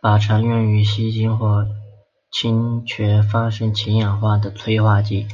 [0.00, 1.66] 钯常用于烯烃或
[2.32, 5.28] 炔烃发生氢化反应的催化剂。